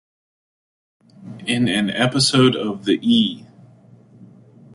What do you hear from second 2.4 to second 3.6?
of the E!